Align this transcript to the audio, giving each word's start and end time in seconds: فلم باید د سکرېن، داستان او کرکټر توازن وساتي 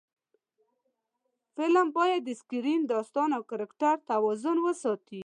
فلم 1.55 1.87
باید 1.97 2.21
د 2.25 2.29
سکرېن، 2.41 2.81
داستان 2.93 3.29
او 3.37 3.43
کرکټر 3.51 3.95
توازن 4.11 4.57
وساتي 4.65 5.19